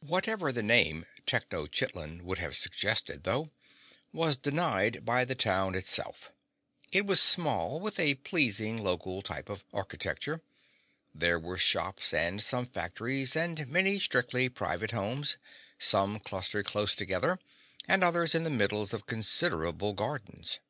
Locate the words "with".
7.78-7.98